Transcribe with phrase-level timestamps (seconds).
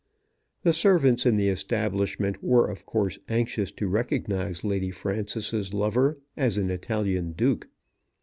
[0.63, 6.57] The servants in the establishment were of course anxious to recognize Lady Frances' lover as
[6.57, 7.67] an Italian Duke.